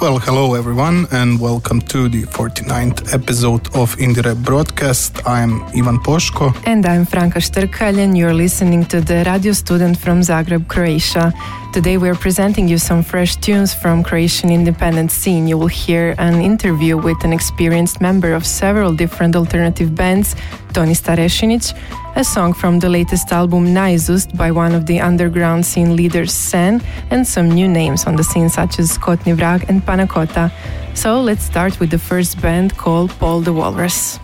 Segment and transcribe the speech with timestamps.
[0.00, 5.26] Well, hello everyone, and welcome to the 49th episode of IndieRe Broadcast.
[5.26, 6.54] I'm Ivan Poshko.
[6.66, 11.34] And I'm Franka Štrkalj, you're listening to the radio student from Zagreb, Croatia.
[11.70, 15.46] Today we're presenting you some fresh tunes from Croatian independent scene.
[15.46, 20.34] You will hear an interview with an experienced member of several different alternative bands,
[20.72, 21.76] Toni Starešinić,
[22.16, 26.80] a song from the latest album Naizust by one of the underground scene leaders Seine,
[27.10, 30.50] and some new names on the scene such as Skotni Vrag and Panakota.
[30.94, 34.18] So let's start with the first band called Paul the Walrus.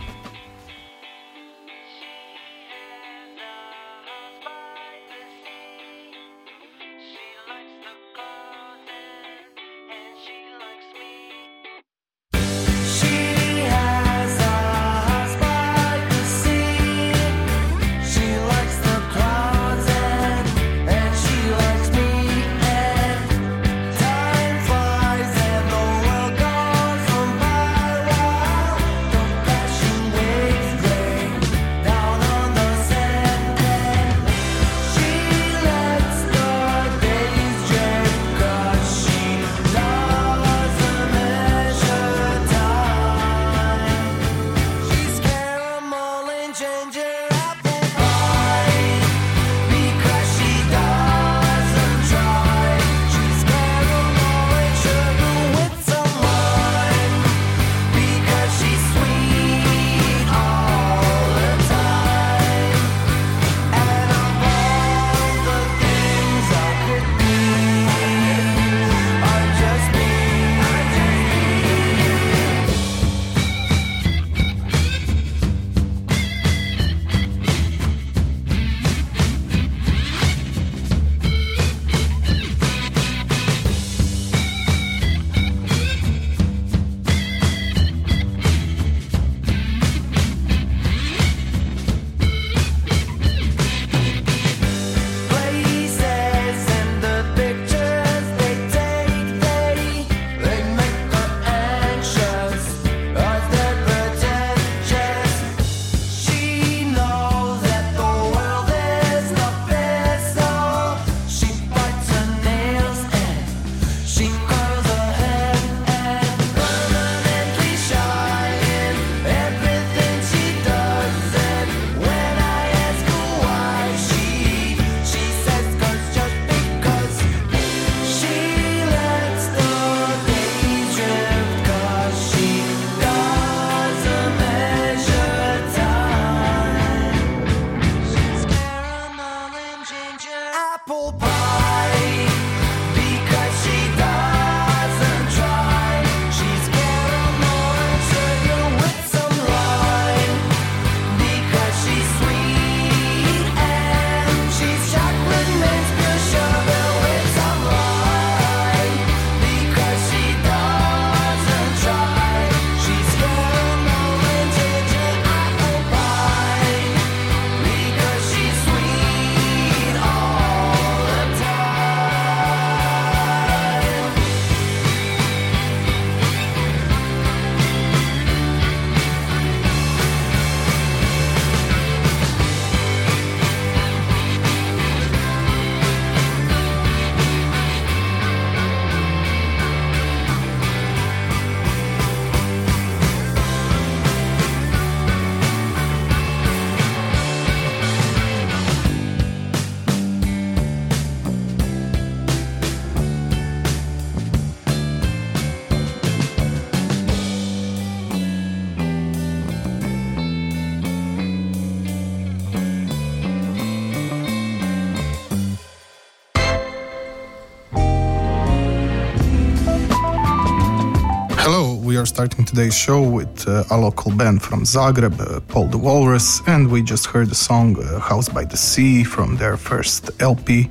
[221.56, 225.68] Hello, we are starting today's show with uh, a local band from Zagreb, uh, Paul
[225.68, 229.56] the Walrus, and we just heard the song uh, House by the Sea from their
[229.56, 230.64] first LP,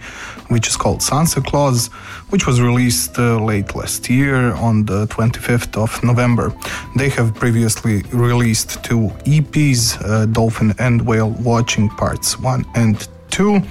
[0.50, 1.88] which is called Sunset Clause,
[2.32, 6.54] which was released uh, late last year on the 25th of November.
[6.98, 13.62] They have previously released two EPs, uh, Dolphin and Whale Watching Parts 1 and 2.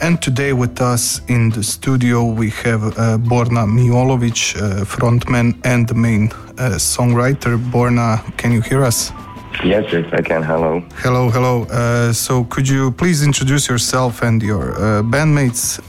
[0.00, 5.88] And today with us in the studio we have uh, Borna Mijolović, uh, frontman and
[5.88, 7.58] the main uh, songwriter.
[7.58, 9.10] Borna, can you hear us?
[9.64, 10.42] Yes, yes, I can.
[10.44, 10.80] Hello.
[11.02, 11.64] Hello, hello.
[11.64, 15.80] Uh, so could you please introduce yourself and your uh, bandmates?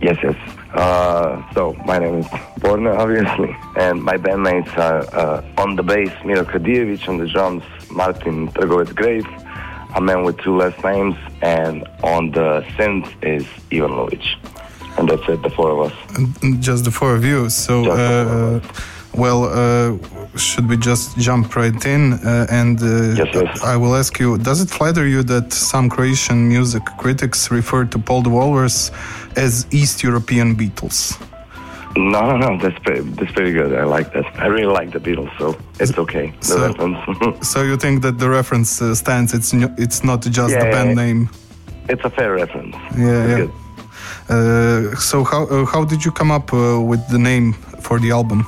[0.00, 0.36] Yes, yes.
[0.72, 2.26] Uh, so my name is
[2.60, 7.64] Borna, obviously, and my bandmates are uh, on the bass Miro Kadijevic, on the drums
[7.90, 9.26] Martin Trgovec Grave,
[9.94, 14.24] a man with two last names, and on the synth is Ivan Lovic.
[14.98, 15.96] And that's it, the four of us.
[16.60, 17.48] Just the four of you.
[17.48, 19.98] So, Just the four uh, well, uh,
[20.36, 22.12] should we just jump right in?
[22.12, 23.62] Uh, and uh, Yes, yes.
[23.62, 27.98] I will ask you: Does it flatter you that some Croatian music critics refer to
[27.98, 28.92] Paul the Walrus
[29.36, 31.20] as East European Beatles?
[31.96, 33.72] No, no, no, that's pretty, that's pretty good.
[33.74, 34.24] I like that.
[34.38, 36.32] I really like the Beatles, so it's okay.
[36.40, 36.98] The So- reference.
[37.52, 39.34] So you think that the reference uh, stands?
[39.34, 41.04] It's n- it's not just Yeah, the band yeah.
[41.04, 41.28] name.
[41.88, 42.76] it's a fair reference.
[42.96, 43.46] Yeah, yeah.
[44.28, 48.10] Uh, so how uh, how did you come up uh, with the name for the
[48.12, 48.40] album?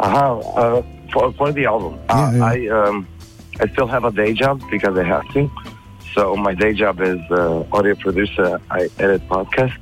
[0.00, 0.38] Uh-huh.
[0.60, 0.82] Uh,
[1.12, 2.30] for for the album, uh.
[2.52, 3.06] I um,
[3.62, 5.50] I still have a day job because I have to.
[6.14, 8.60] So my day job is uh, audio producer.
[8.70, 9.78] I edit podcast.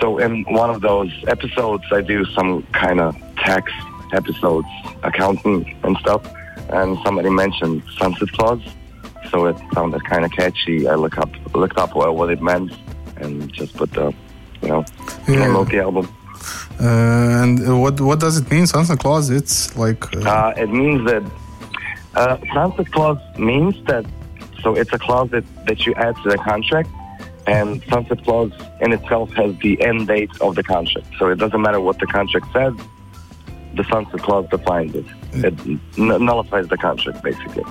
[0.00, 3.72] So in one of those episodes, I do some kind of tax
[4.12, 4.68] episodes,
[5.02, 6.22] accounting and stuff.
[6.70, 8.62] And somebody mentioned Sunset Clause,
[9.30, 10.88] so it sounded kind of catchy.
[10.88, 12.72] I look up looked up what, what it meant
[13.18, 14.12] and just put the
[14.62, 14.84] you know
[15.28, 16.08] name of the album.
[16.80, 19.30] Uh, and what what does it mean, Sunset Clause?
[19.30, 21.22] It's like uh, Uh, it means that
[22.16, 24.04] uh, sunset clause means that
[24.62, 26.88] so it's a clause that, that you add to the contract,
[27.46, 31.06] and sunset clause in itself has the end date of the contract.
[31.18, 32.74] So it doesn't matter what the contract says.
[33.74, 35.06] The sunset clause defines it.
[35.32, 37.64] It nullifies the contract basically.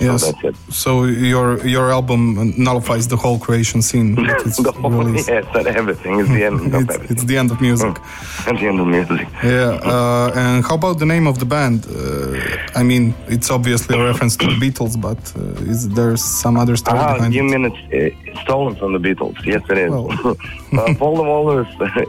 [0.00, 0.20] Yes.
[0.22, 0.56] So that's it.
[0.82, 2.20] So your your album
[2.56, 4.08] nullifies the whole Croatian scene.
[4.46, 5.28] it's the whole, released.
[5.34, 7.06] yes, that everything is the end of It's, everything.
[7.16, 7.94] it's the end of music.
[8.50, 9.26] At the end of music.
[9.42, 9.92] Yeah.
[9.92, 11.78] Uh, and how about the name of the band?
[11.86, 16.56] Uh, I mean, it's obviously a reference to the Beatles, but uh, is there some
[16.62, 17.50] other story Ah, behind you it?
[17.52, 17.82] mean it's
[18.36, 19.36] uh, stolen from the Beatles?
[19.52, 19.90] Yes, it is.
[19.90, 20.36] Well.
[20.80, 21.68] uh, Paul the Walrus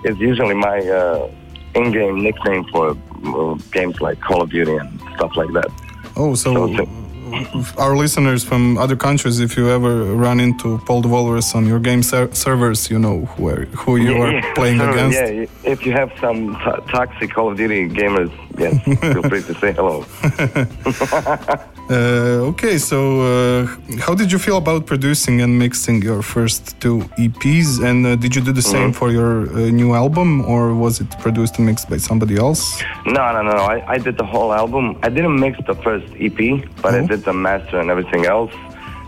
[0.10, 1.30] is usually my uh,
[1.76, 5.70] in-game nickname for uh, games like Call of Duty and stuff like that.
[6.16, 6.86] Oh, so So
[7.30, 7.80] Mm-hmm.
[7.80, 11.80] our listeners from other countries, if you ever run into Paul the Walrus on your
[11.80, 15.18] game ser- servers, you know where who you are Yeah, playing sure, against.
[15.18, 16.56] Yeah, if you have some
[16.90, 18.74] toxic Call of Duty gamers, yes,
[19.14, 20.06] feel free to say hello.
[21.92, 23.66] Uh, okay, so uh,
[24.06, 27.84] how did you feel about producing and mixing your first two EPs?
[27.84, 31.10] And uh, did you do the same for your uh, new album, or was it
[31.20, 32.80] produced and mixed by somebody else?
[33.08, 33.58] No, no, no.
[33.74, 35.00] I, I did the whole album.
[35.02, 36.38] I didn't mix the first EP,
[36.84, 37.08] but I Oh.
[37.08, 38.54] did the master and everything else.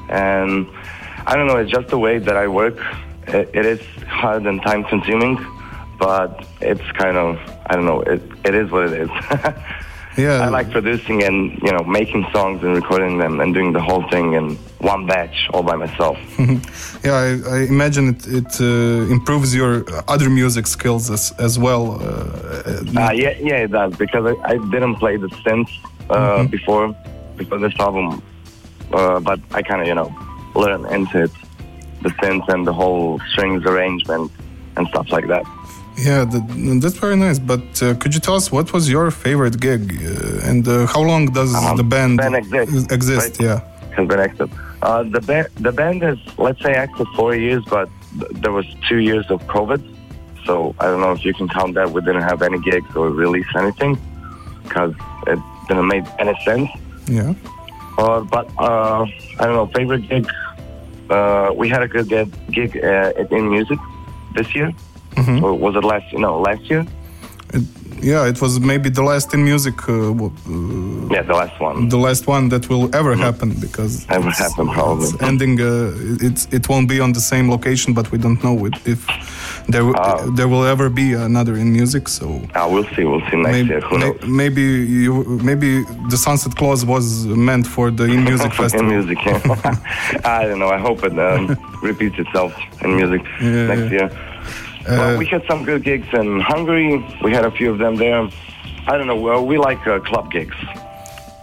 [0.10, 0.66] And
[1.28, 1.58] I don't know.
[1.58, 2.78] It's just the way that I work.
[3.28, 5.38] It, it is hard and time consuming,
[6.02, 6.32] but
[6.62, 7.30] it's kind of
[7.70, 8.02] I don't know.
[8.14, 9.12] It it is what it is.
[10.18, 13.82] Yeah, I like producing and you know making songs and recording them and doing the
[13.82, 14.58] whole thing in
[14.92, 16.18] one batch all by myself.
[17.06, 21.84] Yeah, I, I imagine it, it uh, improves your other music skills as, as well.
[21.94, 22.04] Uh,
[23.04, 25.72] Uh, yeah, yeah, it does because I, I didn't play the synth
[26.10, 26.86] uh, before
[27.38, 28.22] before this album,
[28.92, 30.10] uh, but I kind of you know
[30.64, 31.32] learned into it,
[32.06, 34.30] the synth and the whole strings arrangement
[34.76, 35.46] and stuff like that.
[35.98, 37.38] Yeah, that, that's very nice.
[37.40, 41.02] But uh, could you tell us what was your favorite gig uh, and uh, how
[41.02, 43.40] long does Um, the band, band exists, exist?
[43.40, 43.40] right?
[43.48, 43.60] Yeah.
[43.96, 44.50] Has been active.
[44.82, 47.88] Uh, the band the band is let's say active four years, but
[48.20, 49.82] th- there was two years of COVID,
[50.46, 51.92] so I don't know if you can count that.
[51.92, 53.94] We didn't have any gigs or release anything
[54.64, 54.94] because
[55.28, 56.70] it didn't make any sense.
[57.08, 57.34] Yeah.
[57.98, 59.06] Uh, but uh,
[59.40, 60.26] I don't know, favorite gig.
[61.10, 63.80] Uh, we had a good gig, gig uh, INmusic
[64.36, 64.72] this year.
[65.16, 65.42] Mhm.
[65.44, 66.08] Or was it last?
[66.14, 66.86] No, last year.
[67.54, 67.64] It,
[68.02, 69.94] yeah, it was maybe the last INmusic, uh,
[70.26, 71.90] uh, Yeah, the last one.
[71.90, 75.10] the last one that will ever happen because Ever happen, probably.
[75.10, 75.60] it's ending.
[75.62, 75.92] Uh,
[76.28, 79.00] it's it won't be on the same location, but we don't know it, if
[79.74, 80.32] there Oh.
[80.38, 82.08] there will ever be another INmusic.
[82.08, 82.26] So
[82.56, 83.04] Ah, we'll see.
[83.04, 83.82] We'll see next maybe year.
[83.90, 84.18] Who knows?
[84.42, 84.62] maybe
[85.06, 85.14] you
[85.50, 85.70] maybe
[86.10, 87.06] the Sunset Clause was
[87.50, 88.88] meant for the INmusic festival.
[88.90, 89.76] INmusic, yeah.
[90.40, 90.72] I don't know.
[90.78, 91.42] I hope it um,
[91.90, 92.52] repeats itself
[92.86, 93.98] INmusic Yeah, next yeah.
[93.98, 94.10] year.
[94.82, 97.04] Uh, well, we had some good gigs in Hungary.
[97.24, 98.30] We had a few of them there.
[98.88, 99.16] I don't know.
[99.16, 100.56] Well, we like uh, club gigs.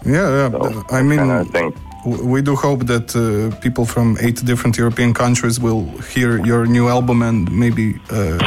[0.04, 0.50] Yeah, yeah.
[0.50, 1.72] So, I mean, kind of thing.
[2.04, 6.88] we do hope that uh, people from eight different European countries will hear your new
[6.88, 8.38] album and maybe uh,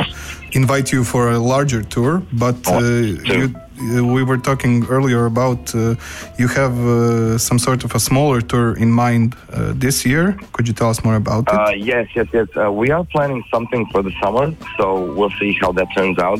[0.53, 2.21] invite you for a larger tour.
[2.33, 5.95] But uh, you, we were talking earlier about uh,
[6.37, 10.37] you have uh, some sort of a smaller tour in mind uh, this year.
[10.53, 11.53] Could you tell us more about it?
[11.53, 12.47] Uh, yes, yes, yes.
[12.55, 16.39] Uh, we are planning something for the summer, so we'll see how that turns out.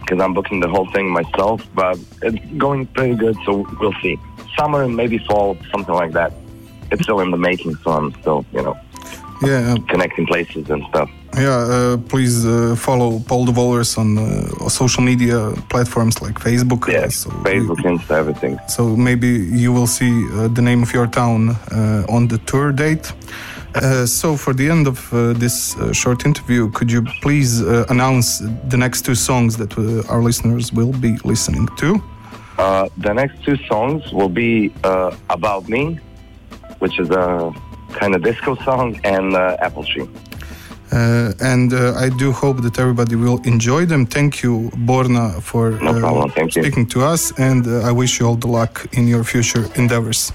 [0.00, 4.18] Because I'm booking the whole thing myself, but it's going pretty good, so we'll see.
[4.58, 6.32] Summer and maybe fall, something like that.
[6.90, 8.78] It's still in the making, so I'm still, you know,
[9.42, 11.10] yeah, connecting places and stuff.
[11.36, 11.58] yeah.
[11.70, 16.88] Uh, please uh, follow Paul Walrus on uh, social media platforms like Facebook.
[16.88, 18.58] Yes, so Facebook, Insta, everything.
[18.68, 22.72] So maybe you will see uh, the name of your town uh, on the tour
[22.72, 23.12] date.
[23.74, 27.84] Uh, so for the end of uh, this uh, short interview, could you please uh,
[27.88, 32.02] announce the next two songs that uh, our listeners will be listening to?
[32.58, 35.98] Uh, the next two songs will be uh, About Me,
[36.80, 37.54] which is a
[37.90, 40.08] kind of disco song, and uh, Apple Tree.
[40.92, 44.06] Uh, and uh, I do hope that everybody will enjoy them.
[44.06, 46.30] Thank you, Borna, for No problem.
[46.30, 46.62] Thank you.
[46.62, 50.32] speaking to us, and uh, I wish you all the luck in your future endeavors.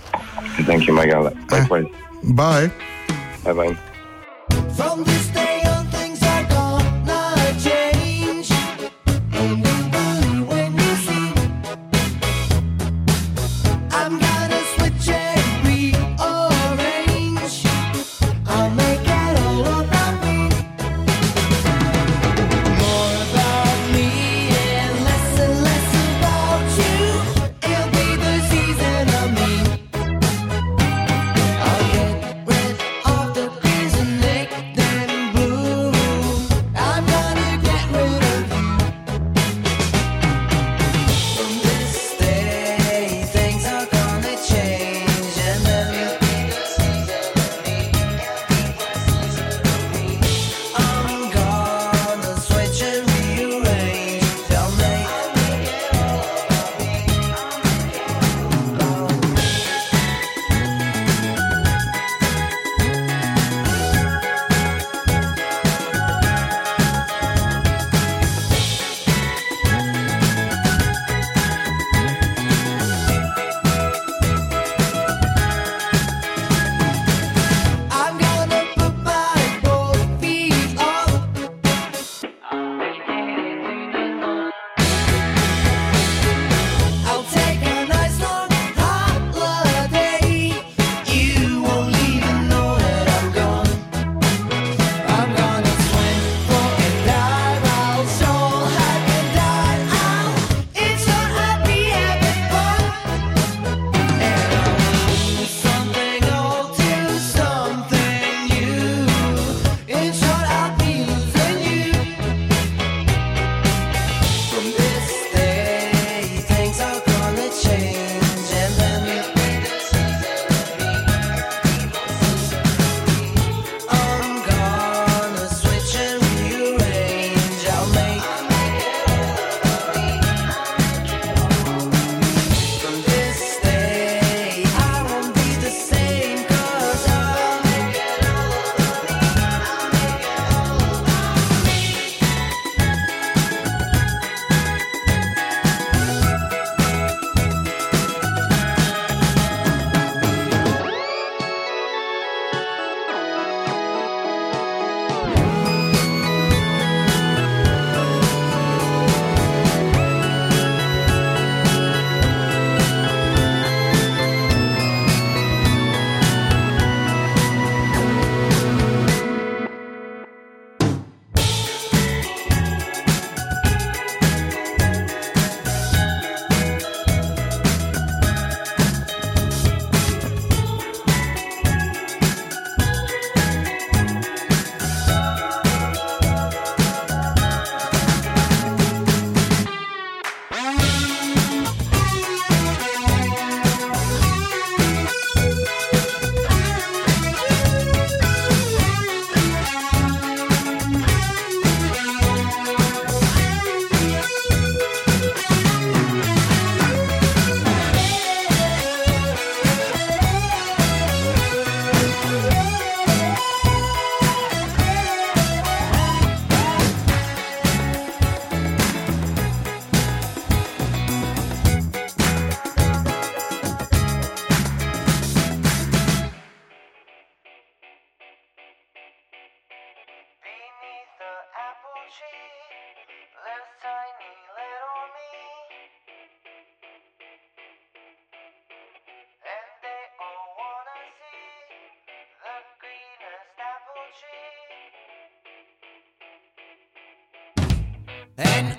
[0.66, 1.36] Thank you, my God.
[1.52, 1.88] Likewise.
[2.24, 2.72] Bye.
[3.44, 3.76] Bye bye.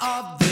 [0.00, 0.45] Of the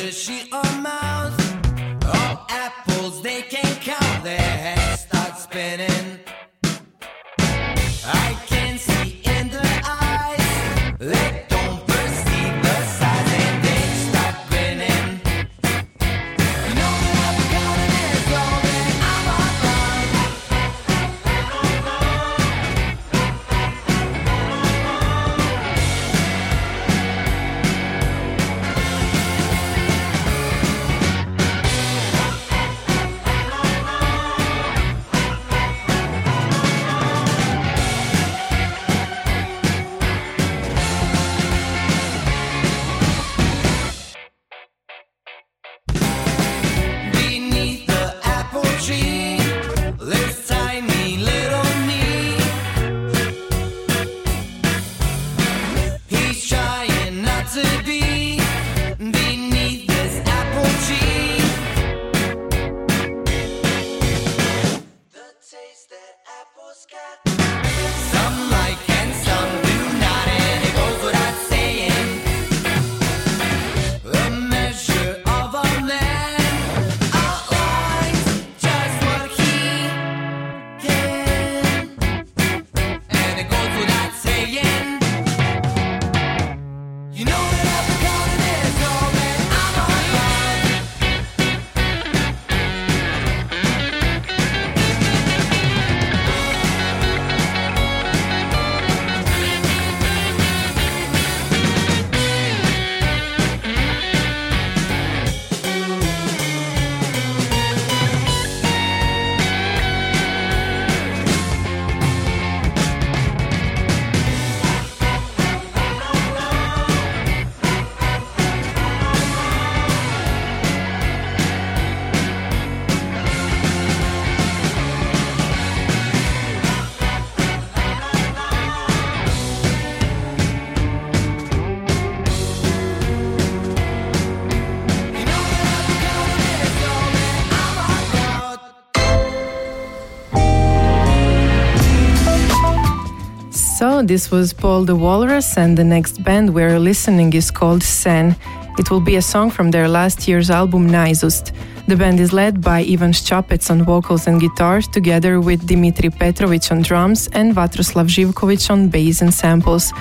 [144.06, 148.36] this was Paul the Walrus, and the next band we're listening is called Seine.
[148.78, 151.52] It will be a song from their last year's album Naizust.
[151.88, 156.70] The band is led by Ivan Ščapec on vocals and guitars, together with Dimitri Petrovic
[156.70, 159.92] on drums and Vatroslav Živkovic on bass and samples.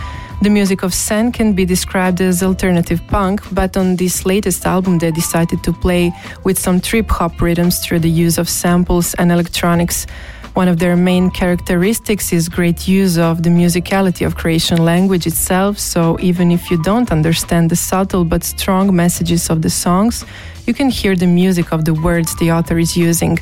[0.42, 4.98] The music of Seine can be described as alternative punk, but on this latest album
[4.98, 6.12] they decided to play
[6.44, 10.08] with some trip hop rhythms through the use of samples and electronics.
[10.54, 15.80] One of their main characteristics is great use of the musicality of Croatian language itself,
[15.80, 20.24] so even if you don't understand the subtle but strong messages of the songs,
[20.68, 23.40] you can hear the music of the words the author is using.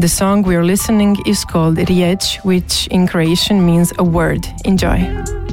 [0.00, 4.44] The song we're listening is called Riječ, which in Croatian means a word.
[4.64, 5.47] Enjoy.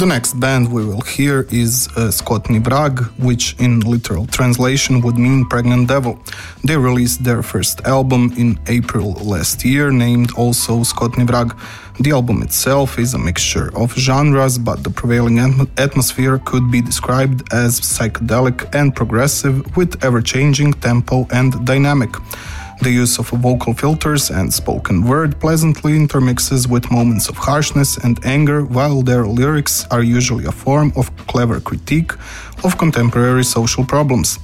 [0.00, 2.58] The next band we will hear is uh, Skotni
[3.18, 6.18] which in literal translation would mean pregnant devil.
[6.64, 11.54] They released their first album in April last year, named also Skotni Vrag.
[12.00, 15.38] The album itself is a mixture of genres, but the prevailing
[15.76, 22.08] atmosphere could be described as psychedelic and progressive with ever changing tempo and dynamic.
[22.82, 28.18] The use of vocal filters and spoken word pleasantly intermixes with moments of harshness and
[28.24, 32.12] anger, while their lyrics are usually a form of clever critique
[32.64, 34.38] of contemporary social problems.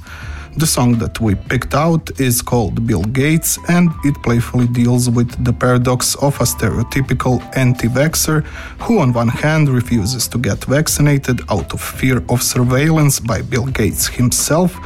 [0.59, 5.45] The song that we picked out is called Bill Gates and it playfully deals with
[5.45, 8.43] the paradox of a stereotypical anti vaxxer
[8.81, 13.67] who, on one hand, refuses to get vaccinated out of fear of surveillance by Bill
[13.67, 14.77] Gates himself,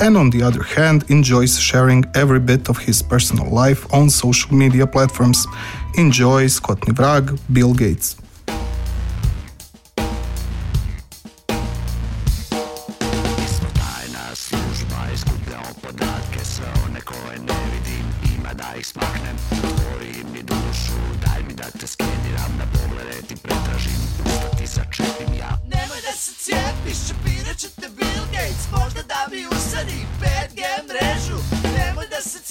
[0.00, 4.54] and on the other hand, enjoys sharing every bit of his personal life on social
[4.54, 5.46] media platforms.
[5.96, 8.16] Enjoy Skotni Vrag, Bill Gates.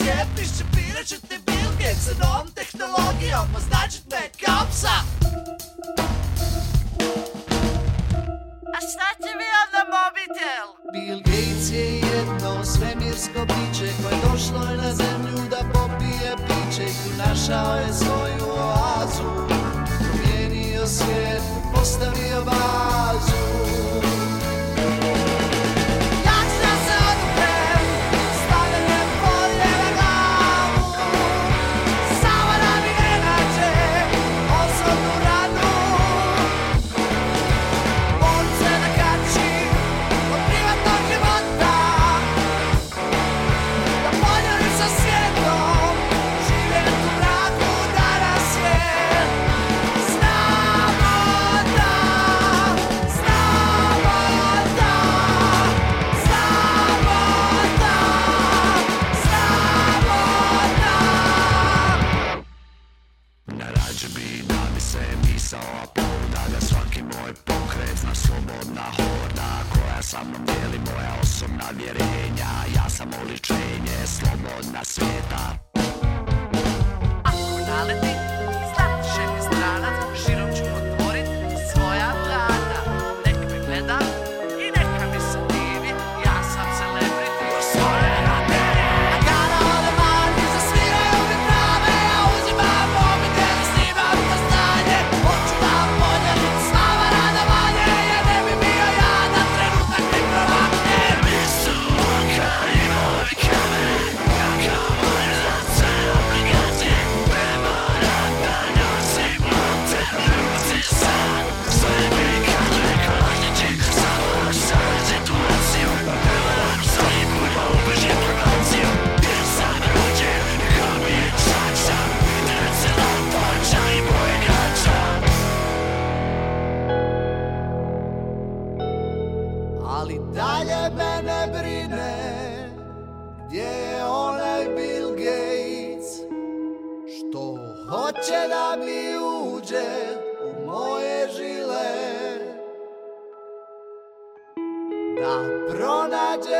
[0.07, 4.97] Cijepiš, čepirat će te Bill Gates Sa novom tehnologijom, označit me kao psa.
[8.75, 10.67] A šta će mi onda mobitel?
[10.93, 16.93] Bill Gates je jedno svemirsko biće Koje došlo je na zemlju da popije piće I
[17.01, 19.29] tu našao je svoju oazu.
[19.99, 21.43] Promijenio svijet,
[21.73, 23.47] postavio bazu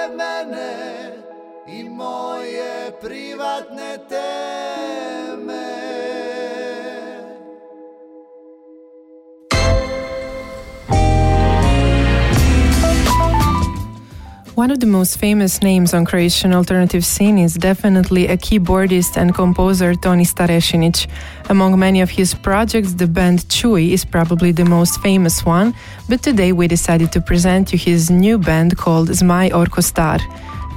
[0.10, 1.12] mene
[1.68, 4.47] i moje privatne teme
[14.58, 19.32] One of the most famous names on Croatian alternative scene is definitely a keyboardist and
[19.32, 21.06] composer Toni Starešinić.
[21.50, 25.76] Among many of his projects, the band Chui is probably the most famous one,
[26.10, 30.18] but today we decided to present you his new band called Zmaj Orko Star.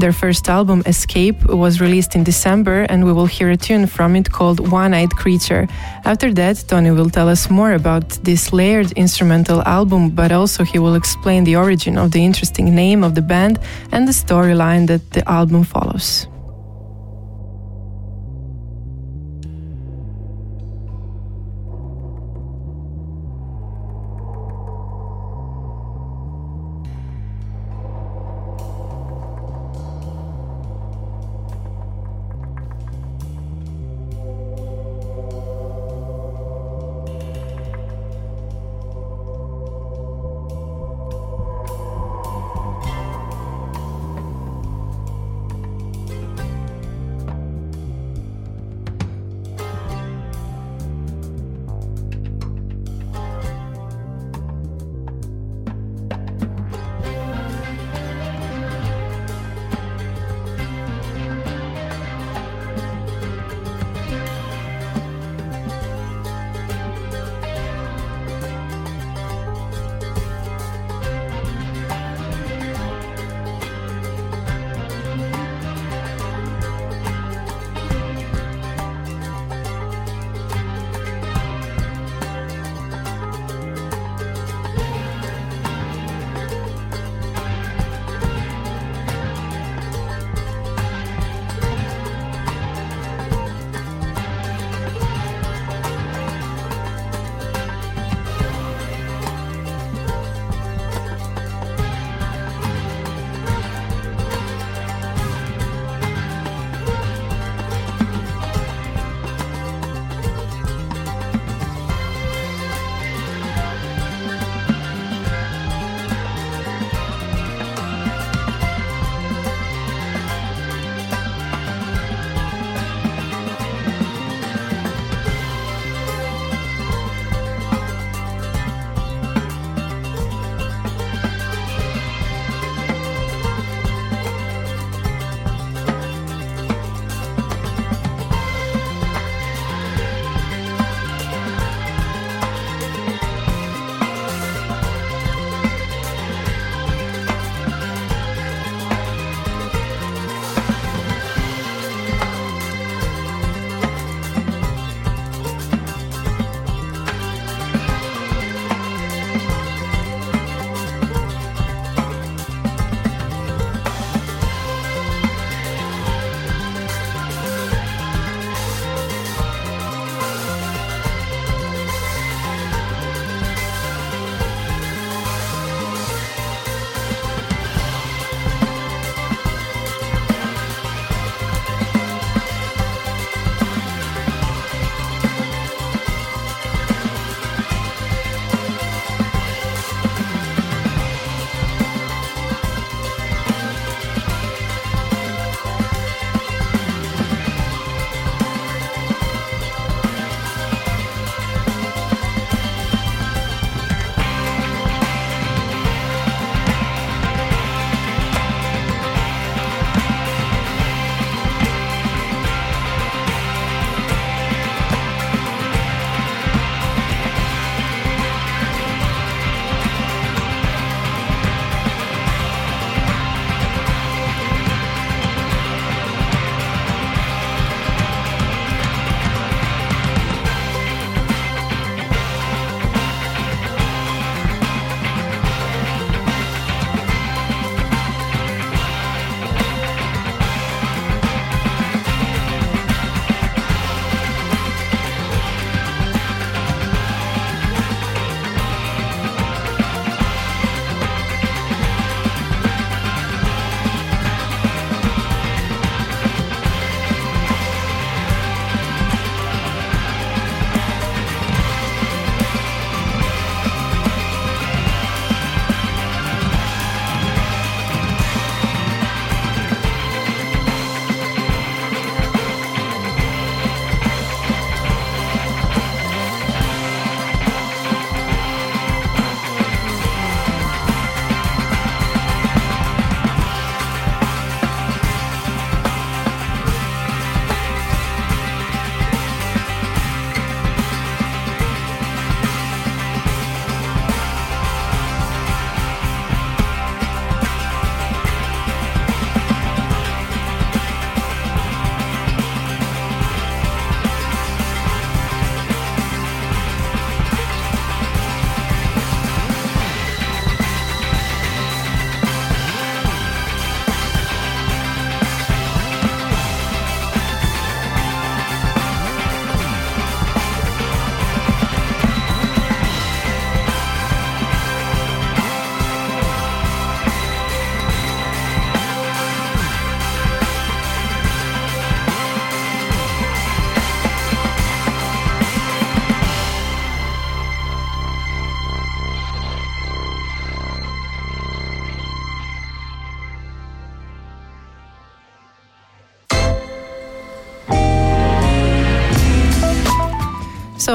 [0.00, 4.16] Their first album, Escape, was released in December, and we will hear a tune from
[4.16, 5.68] it called One Eyed Creature.
[6.06, 10.78] After that, Toni will tell us more about this layered instrumental album, but also he
[10.78, 13.58] will explain the origin of the interesting name of the band
[13.92, 16.29] and the storyline that the album follows.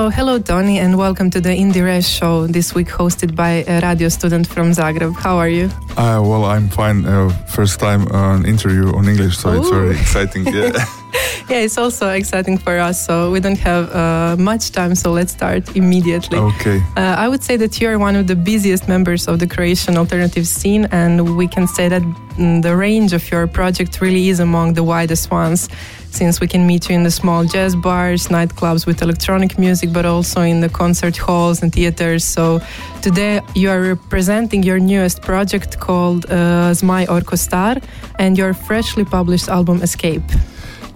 [0.06, 4.08] So, hello, Toni, and welcome to the IndieRe's show this week, hosted by a radio
[4.08, 5.16] student from Zagreb.
[5.16, 5.66] How are you?
[5.98, 7.08] Uh, well, I'm fine.
[7.08, 10.46] Uh, first time an interview on English, so it's very exciting.
[10.46, 10.74] Yeah.
[11.50, 15.32] Yeah, it's also exciting for us, so we don't have uh, much time, so let's
[15.32, 16.40] start immediately.
[16.40, 16.82] okay.
[16.98, 19.96] Uh, I would say that you are one of the busiest members of the Croatian
[19.96, 24.40] alternative scene, and we can say that mm, the range of your project really is
[24.40, 25.70] among the widest ones.
[26.16, 30.06] Since we can meet you in the small jazz bars, nightclubs with electronic music, but
[30.06, 32.24] also in the concert halls and theaters.
[32.24, 32.62] So
[33.02, 37.76] today you are representing your newest project called uh, Zmaj Orko Star
[38.18, 40.24] and your freshly published album Escape.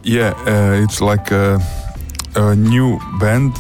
[0.04, 1.60] Yeah, uh, it's like a,
[2.36, 3.52] a new band.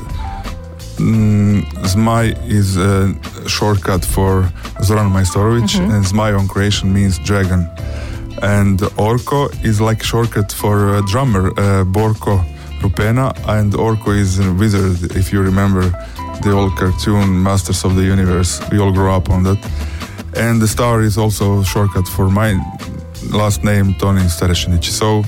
[0.95, 3.13] Mm, Zmaj is a
[3.50, 4.50] shortcut for
[4.82, 7.67] Zoran Majstorovic, and Zmaj on Croatian means dragon.
[8.41, 12.43] And Orko is like shortcut for a drummer, uh, Borko
[12.82, 15.82] Rupena, and Orko is a wizard, if you remember
[16.43, 18.62] the old cartoon Masters of the Universe.
[18.71, 19.60] We all grew up on that.
[20.36, 22.58] And the star is also shortcut for my
[23.32, 24.86] last name, Toni Starešinić.
[24.86, 25.23] So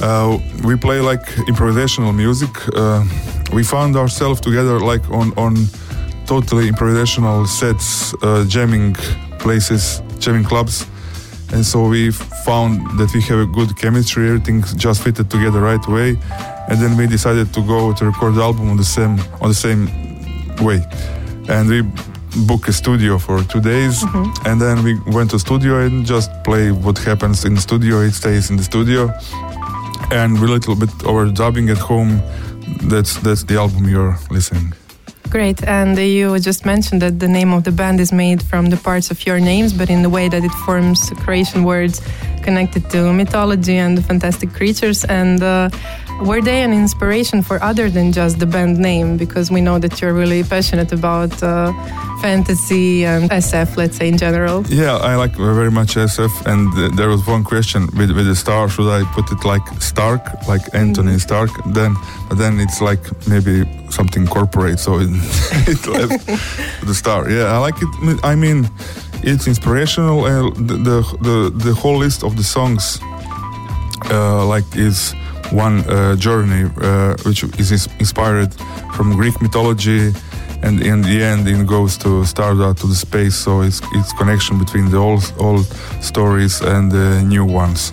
[0.00, 2.50] uh, we play like improvisational music.
[2.74, 3.04] Uh,
[3.52, 5.54] we found ourselves together like on on
[6.26, 8.94] totally improvisational sets, uh, jamming
[9.38, 10.86] places, jamming clubs,
[11.52, 14.28] and so we found that we have a good chemistry.
[14.28, 16.16] Everything just fitted together right way,
[16.68, 19.54] and then we decided to go to record the album on the same on the
[19.54, 19.86] same
[20.64, 20.80] way,
[21.48, 21.82] and we
[22.46, 24.48] booked a studio for two days, mm-hmm.
[24.48, 28.00] and then we went to studio and just play what happens in the studio.
[28.00, 29.12] It stays in the studio
[30.10, 32.22] and a little bit overdubbing at home.
[32.88, 34.72] That's that's the album you're listening.
[35.32, 35.66] Great.
[35.66, 39.10] And you just mentioned that the name of the band is made from the parts
[39.10, 42.02] of your names, but in the way that it forms Croatian words
[42.42, 45.06] connected to mythology and the fantastic creatures.
[45.06, 45.70] And uh,
[46.26, 49.16] were they an inspiration for other than just the band name?
[49.16, 51.72] Because we know that you're really passionate about uh,
[52.20, 54.64] fantasy and SF, let's say in general.
[54.68, 58.68] Yeah, I like very much SF, and there was one question with with the star.
[58.68, 61.50] Should I put it like Stark, like Anthony Stark?
[61.74, 61.96] Then,
[62.28, 65.08] but then it's like maybe something corporate, so it,
[65.72, 66.26] it left
[66.86, 67.30] the star.
[67.30, 67.90] Yeah, I like it.
[68.24, 68.68] I mean,
[69.22, 70.22] it's inspirational.
[70.22, 70.98] The, the
[71.28, 73.00] the the whole list of the songs,
[74.10, 75.14] uh, like is
[75.50, 78.54] one uh, journey uh, which is inspired
[78.94, 80.12] from Greek mythology,
[80.62, 83.34] and in the end it goes to Stardust to the space.
[83.34, 85.66] So it's it's connection between the old old
[86.00, 87.92] stories and the new ones.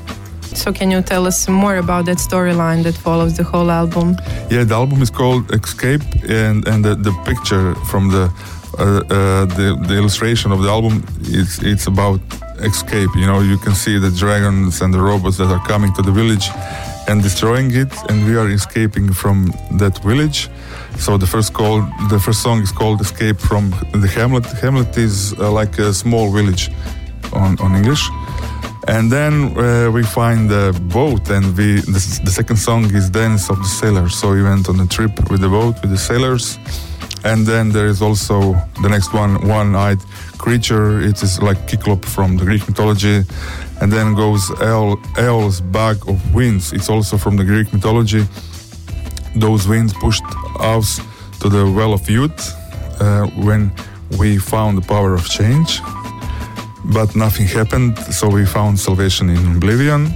[0.56, 4.18] So, can you tell us more about that storyline that follows the whole album?
[4.50, 8.32] Yeah, the album is called Escape, and and the, the picture from the,
[8.80, 12.20] uh, uh, the the illustration of the album it's it's about
[12.62, 13.10] escape.
[13.16, 16.12] You know, you can see the dragons and the robots that are coming to the
[16.12, 16.50] village
[17.10, 20.49] and destroying it, and we are escaping from that village.
[20.97, 23.72] So the first call, the first song is called "Escape from
[24.03, 26.72] the Hamlet." Hamlet is uh, like a small village
[27.34, 28.03] on on English.
[28.88, 33.49] And then uh, we find the boat, and we the, the second song is "Dance
[33.51, 36.57] of the Sailors." So we went on a trip with the boat with the sailors,
[37.24, 39.99] and then there is also the next one, one-eyed
[40.38, 40.99] creature.
[41.01, 43.24] It is like Cyclop from the Greek mythology,
[43.82, 44.49] and then goes
[45.17, 46.74] Eol's bag of winds.
[46.74, 48.26] It's also from the Greek mythology.
[49.36, 50.24] Those winds pushed
[50.59, 50.99] us
[51.41, 52.53] to the well of youth
[52.99, 53.72] uh, when
[54.17, 55.82] we found the power of change
[56.86, 57.97] but nothing happened.
[58.11, 60.13] So we found salvation in oblivion,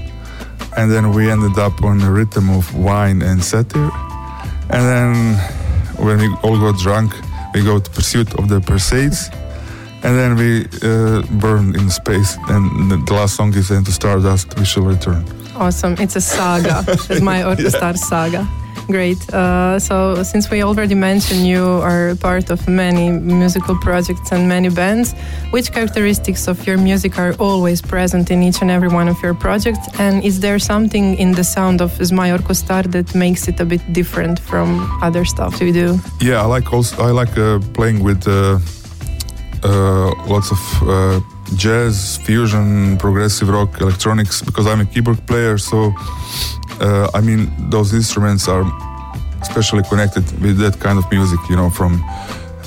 [0.78, 3.92] and then we ended up on a rhythm of wine and satire.
[4.70, 5.63] And then
[5.98, 7.14] when we all got drunk,
[7.54, 9.34] we go to pursuit of the Perseids,
[10.04, 12.38] and then we uh, burn in space.
[12.50, 15.24] And the, last song is "Into Stardust We Shall Return."
[15.56, 15.96] Awesome.
[16.00, 16.84] It's a saga.
[16.88, 18.48] It's Zmaj Orko Star saga.
[18.88, 19.18] Great.
[19.34, 24.70] Uh, so, since we already mentioned you are part of many musical projects and many
[24.70, 25.14] bands,
[25.52, 29.34] which characteristics of your music are always present in each and every one of your
[29.34, 29.88] projects?
[30.00, 33.66] And is there something in the sound of Zmaj Orko Star that makes it a
[33.66, 36.00] bit different from other stuff you do?
[36.20, 38.60] Yeah, I like also I like uh, playing with uh,
[39.64, 41.22] uh, lots of uh,
[41.56, 45.58] jazz, fusion, progressive rock, electronics because I'm a keyboard player.
[45.58, 45.94] So
[46.82, 48.66] uh, I mean those instruments are
[49.42, 51.40] especially connected with that kind of music.
[51.50, 52.02] You know, from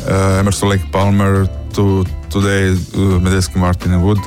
[0.09, 4.19] uh, Emerson Lake Palmer to today uh, Medeski, Martin, and Wood.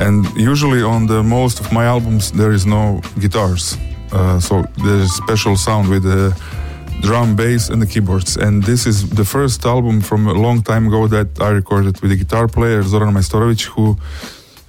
[0.00, 3.76] And usually on the most of my albums there is no guitars,
[4.12, 6.34] uh, so there's special sound with the
[7.00, 8.36] drum, bass, and the keyboards.
[8.36, 12.12] And this is the first album from a long time ago that I recorded with
[12.12, 13.96] a guitar player Zoran Majstorovic, who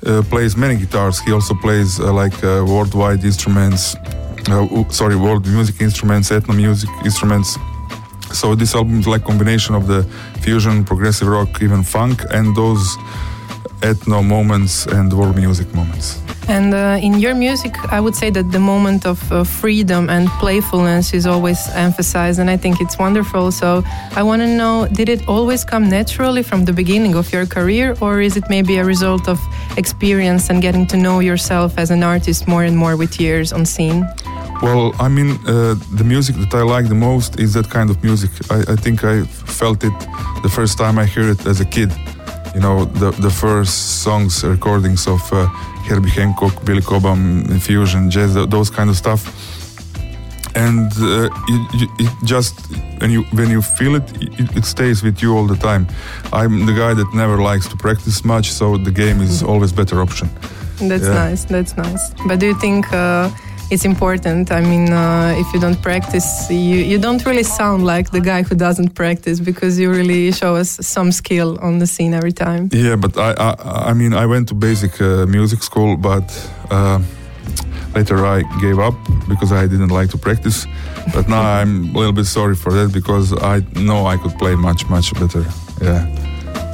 [0.05, 1.19] uh, plays many guitars.
[1.19, 3.95] He also plays uh, like uh, worldwide instruments,
[4.49, 7.57] uh, sorry, world music instruments, ethno music instruments.
[8.33, 10.03] So this album is like combination of the
[10.39, 12.97] fusion, progressive rock, even funk, and those
[13.81, 16.21] ethno moments and world music moments.
[16.47, 20.27] And uh, in your music, I would say that the moment of uh, freedom and
[20.39, 23.51] playfulness is always emphasized, and I think it's wonderful.
[23.51, 23.83] So
[24.15, 27.95] I want to know did it always come naturally from the beginning of your career,
[28.01, 29.39] or is it maybe a result of
[29.77, 33.65] experience and getting to know yourself as an artist more and more with years on
[33.65, 34.05] scene?
[34.61, 38.03] Well, I mean, uh, the music that I like the most is that kind of
[38.03, 38.29] music.
[38.51, 39.23] I, I think I
[39.59, 39.93] felt it
[40.43, 41.91] the first time I heard it as a kid.
[42.53, 45.47] You know, the the first songs, recordings of uh,
[45.89, 49.21] Herbie Hancock, Billy Cobham, fusion, jazz, those kind of stuff.
[50.55, 52.53] And uh, it, it- it just
[52.99, 55.87] when you when you feel it, it, it stays with you all the time.
[56.33, 60.01] I'm the guy that never likes to practice much, so the game is always better
[60.01, 60.29] option.
[60.89, 61.29] That's Yeah.
[61.29, 61.45] nice.
[61.45, 62.11] That's nice.
[62.27, 63.29] But do you think uh,
[63.71, 64.51] it's important?
[64.51, 68.43] I mean, uh, if you don't practice, you, you don't really sound like the guy
[68.43, 72.69] who doesn't practice because you really show us some skill on the scene every time.
[72.73, 76.27] Yeah, but I, I, I mean, I went to basic uh, music school, but
[76.69, 77.01] uh,
[77.95, 78.95] later I gave up
[79.29, 80.67] because I didn't like to practice.
[81.13, 84.55] But now I'm a little bit sorry for that because I know I could play
[84.55, 85.45] much, much better.
[85.81, 86.30] Yeah.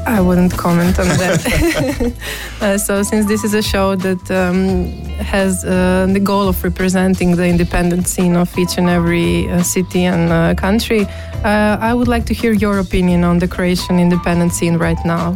[0.08, 2.14] I wouldn't comment on that.
[2.62, 4.86] uh, so, since this is a show that um,
[5.20, 10.06] has uh, the goal of representing the independent scene of each and every uh, city
[10.06, 11.02] and uh, country,
[11.44, 15.36] uh, I would like to hear your opinion on the Croatian independent scene right now.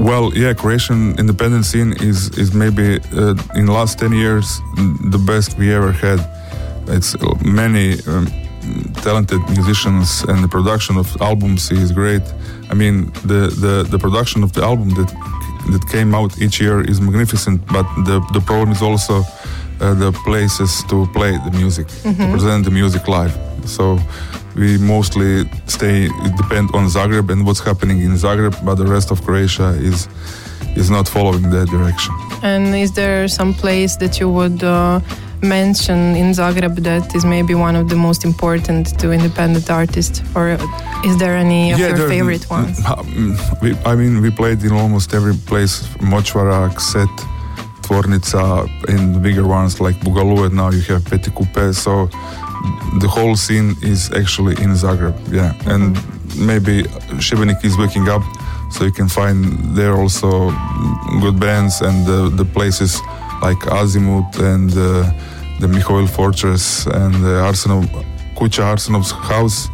[0.00, 4.60] Well, yeah, Croatian independent scene is is maybe uh, in the last ten years
[5.10, 6.18] the best we ever had.
[6.86, 8.26] It's many um,
[9.02, 12.22] talented musicians, and the production of albums is great.
[12.70, 15.10] I mean, the the, the production of the album that
[15.72, 19.14] that came out each year is magnificent, but the the problem is also
[19.80, 23.34] uh, the places to play the music, to present the music live.
[23.64, 23.98] So
[24.56, 29.22] we mostly stay depend on Zagreb and what's happening in Zagreb, but the rest of
[29.24, 30.08] Croatia is
[30.76, 32.14] is not following that direction.
[32.42, 35.00] And is there some place that you would uh,
[35.42, 40.58] mention in Zagreb that is maybe one of the most important to independent artists, or
[41.04, 42.80] is there any of your there- favorite ones?
[42.80, 47.14] mm, We, I mean, we played in almost every place: Močvara, Kset,
[47.82, 50.46] Tvornica, and bigger ones like Bugalu.
[50.46, 51.74] And now you have Peti Kupe.
[51.74, 52.08] So
[53.00, 55.14] the whole scene is actually in Zagreb.
[55.32, 55.96] Yeah, and
[56.36, 56.82] maybe
[57.26, 58.22] Šibenik is waking up,
[58.70, 59.36] so you can find
[59.76, 60.50] there also
[61.20, 63.00] good bands and the, the places
[63.42, 65.10] like Azimut and uh,
[65.60, 67.82] the Michoil Fortress and the Arsenal
[68.36, 69.68] Kucha Arsenov's house,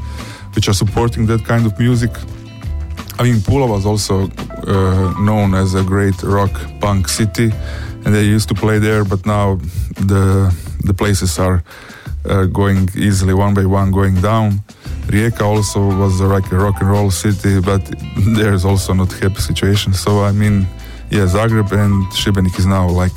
[0.55, 2.11] which are supporting that kind of music.
[3.19, 4.29] I mean, Pula was also
[4.67, 7.53] uh, known as a great rock punk city,
[8.05, 9.05] and they used to play there.
[9.05, 9.57] But now
[9.97, 10.55] the
[10.85, 11.63] the places are
[12.25, 14.63] uh, going easily one by one, going down.
[15.07, 17.83] Rijeka also was a, like a rock and roll city, but
[18.37, 19.93] there's also not happy situation.
[19.93, 20.67] So I mean,
[21.11, 23.13] yeah, Zagreb and Šibenik is now like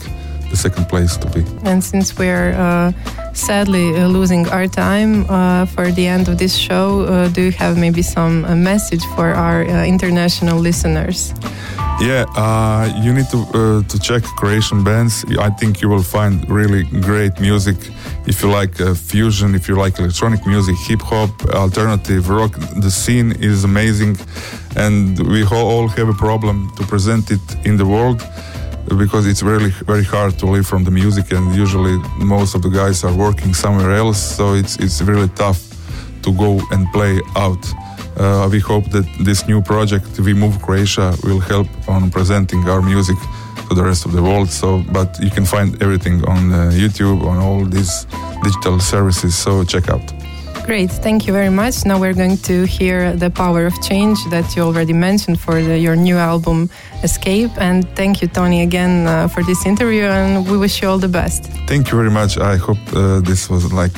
[0.49, 1.43] the second place to be.
[1.63, 2.91] And since we're uh,
[3.33, 7.51] sadly uh, losing our time uh, for the end of this show, uh, do you
[7.51, 11.33] have maybe some uh, message for our uh, international listeners?
[11.99, 15.25] Yeah, uh, you need to uh, to check Croatian bands.
[15.39, 17.75] I think you will find really great music
[18.27, 22.51] if you like uh, fusion, if you like electronic music, hip hop, alternative rock.
[22.81, 24.17] The scene is amazing,
[24.75, 28.21] and we all have a problem to present it in the world
[28.97, 32.69] because it's really very hard to live from the music, and usually most of the
[32.69, 35.59] guys are working somewhere else, so it's it's really tough
[36.23, 37.63] to go and play out.
[38.17, 42.81] Uh, we hope that this new project, We Move Croatia, will help on presenting our
[42.81, 43.17] music
[43.69, 44.49] to the rest of the world.
[44.49, 48.07] So, but you can find everything on uh, YouTube, on all these
[48.43, 49.35] digital services.
[49.37, 50.26] So check out.
[50.67, 51.85] Great, thank you very much.
[51.85, 55.79] Now we're going to hear the power of change that you already mentioned for the,
[55.79, 56.69] your new album
[57.03, 57.51] Escape.
[57.57, 61.07] And thank you, Toni, again uh, for this interview, and we wish you all the
[61.07, 61.45] best.
[61.67, 62.37] Thank you very much.
[62.37, 63.93] I hope uh, this was like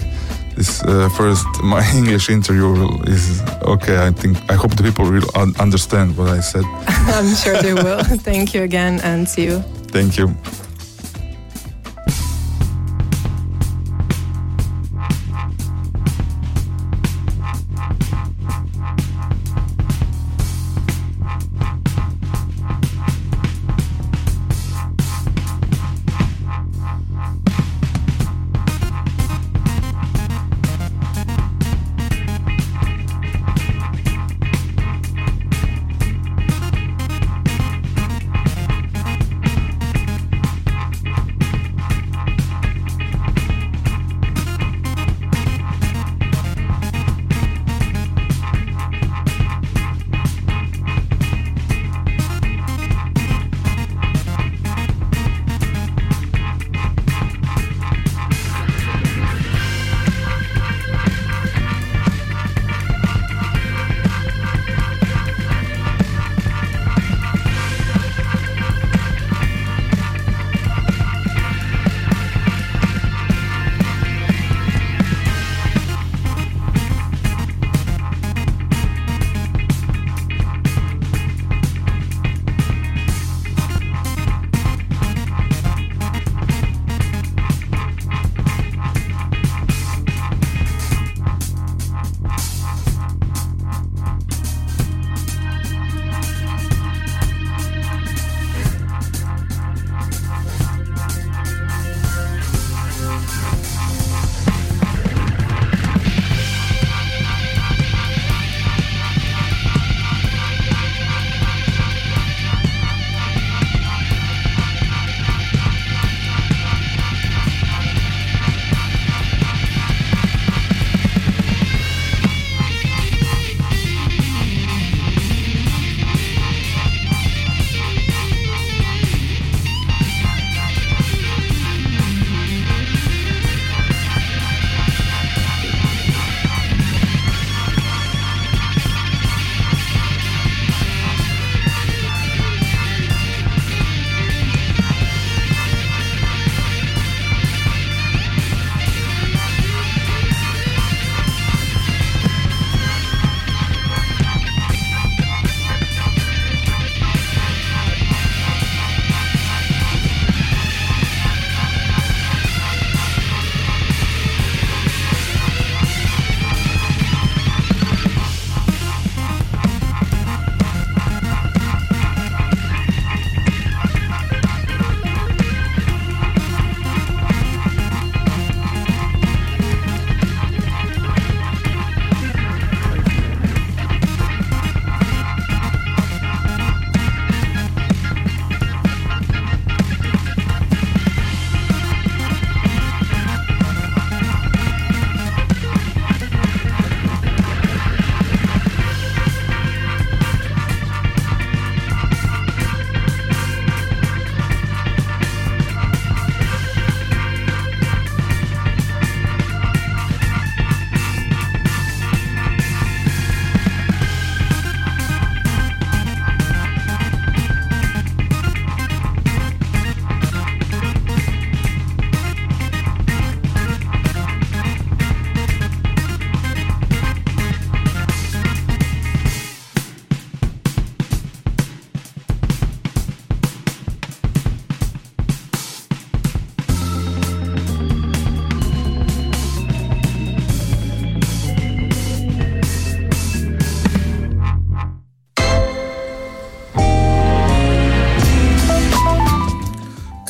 [0.56, 4.06] this uh, first my English interview is okay.
[4.06, 6.66] I think I hope the people will un- understand what I said.
[6.88, 8.04] I'm sure they will.
[8.04, 9.64] thank you again, and see you.
[9.92, 10.36] Thank you.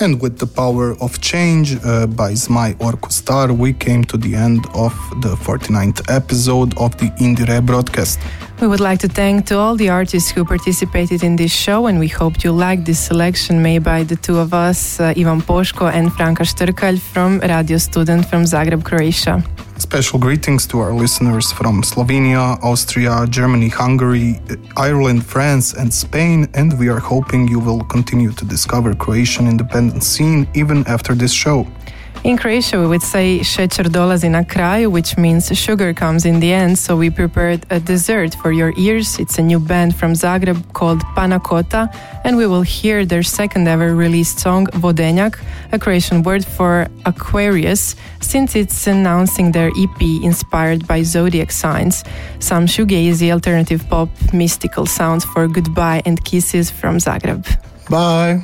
[0.10, 4.34] And with the power of change uh, by Zmaj Orko Star, we came to the
[4.34, 8.18] end of the 49th episode of the IndieRe broadcast.
[8.60, 12.00] We would like to thank to all the artists who participated in this show, and
[12.00, 15.92] we hope you liked this selection made by the two of us, uh, Ivan Poško
[15.94, 19.44] and Franka Štrkalj from Radio Student from Zagreb, Croatia.
[19.92, 24.40] Special greetings to our listeners from Slovenia, Austria, Germany, Hungary,
[24.78, 26.48] Ireland, France, and Spain.
[26.54, 31.34] And we are hoping you will continue to discover Croatian independent scene even after this
[31.34, 31.66] show.
[32.24, 36.54] In Croatia, we would say šećer dolazi na kraju, which means sugar comes in the
[36.54, 36.78] end.
[36.78, 39.20] So we prepared a dessert for your ears.
[39.20, 41.88] It's a new band from Zagreb called Panakota,
[42.26, 45.40] and we will hear their second ever released song Vodenjak,
[45.72, 52.04] a Croatian word for Aquarius, since it's announcing their EP inspired by zodiac signs.
[52.40, 57.48] Some shoegazy alternative pop mystical sounds for goodbye and kisses from Zagreb.
[57.90, 58.44] Bye.